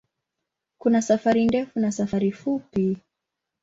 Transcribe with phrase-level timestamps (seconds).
[0.77, 2.97] Kuna safari ndefu na safari fupi.